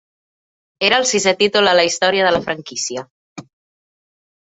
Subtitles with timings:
[0.87, 3.09] Era el sisè títol a la història de la franquícia.